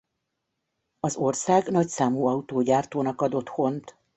[0.99, 3.97] Az ország nagyszámú autógyártónak ad otthont.